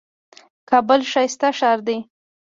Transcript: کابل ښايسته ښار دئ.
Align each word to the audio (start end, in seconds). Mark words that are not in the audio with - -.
کابل 0.69 0.99
ښايسته 1.11 1.49
ښار 1.59 1.79
دئ. 1.87 1.99